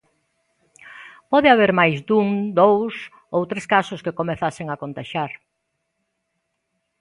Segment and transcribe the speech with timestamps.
[1.31, 2.27] Pode haber máis dun,
[2.59, 2.95] dous
[3.35, 5.31] ou tres casos que comezasen a contaxiar.